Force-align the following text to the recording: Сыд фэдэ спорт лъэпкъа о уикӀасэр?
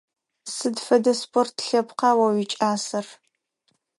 Сыд 0.55 0.77
фэдэ 0.85 1.13
спорт 1.21 1.55
лъэпкъа 1.67 2.09
о 2.23 2.27
уикӀасэр? 2.35 3.07